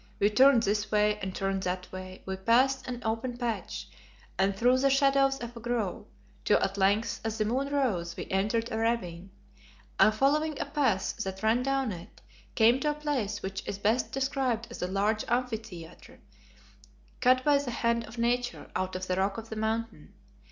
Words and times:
We 0.17 0.31
turned 0.31 0.63
this 0.63 0.91
way 0.91 1.19
and 1.19 1.35
turned 1.35 1.61
that 1.61 1.91
way, 1.91 2.23
we 2.25 2.35
passed 2.35 2.87
an 2.87 3.03
open 3.05 3.37
patch 3.37 3.87
and 4.35 4.55
through 4.55 4.79
the 4.79 4.89
shadows 4.89 5.37
of 5.37 5.55
a 5.55 5.59
grove, 5.59 6.07
till 6.43 6.57
at 6.57 6.75
length 6.79 7.21
as 7.23 7.37
the 7.37 7.45
moon 7.45 7.67
rose 7.71 8.17
we 8.17 8.25
entered 8.31 8.71
a 8.71 8.79
ravine, 8.79 9.29
and 9.99 10.11
following 10.11 10.59
a 10.59 10.65
path 10.65 11.17
that 11.17 11.43
ran 11.43 11.61
down 11.61 11.91
it, 11.91 12.19
came 12.55 12.79
to 12.79 12.89
a 12.89 12.93
place 12.95 13.43
which 13.43 13.61
is 13.67 13.77
best 13.77 14.11
described 14.11 14.65
as 14.71 14.81
a 14.81 14.87
large 14.87 15.23
amphitheatre 15.27 16.19
cut 17.19 17.43
by 17.43 17.59
the 17.59 17.69
hand 17.69 18.05
of 18.07 18.17
nature 18.17 18.71
out 18.75 18.95
of 18.95 19.05
the 19.05 19.15
rock 19.17 19.37
of 19.37 19.49
the 19.49 19.55
Mountain. 19.55 20.15